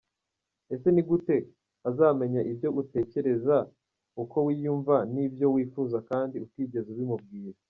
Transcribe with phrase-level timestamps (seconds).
[0.73, 1.35] Ese ni gute
[1.89, 3.57] azamenya ibyo utekereza,
[4.23, 7.57] uko wiyumva n’ibyo wifuza kandi utigeze ubimubwira?.